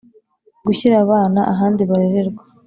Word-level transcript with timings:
gushyira 0.65 0.95
abana 1.05 1.39
ahandi 1.53 1.81
barererwa 1.89 2.41